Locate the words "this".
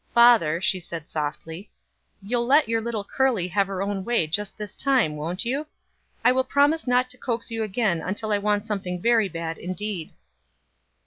4.57-4.73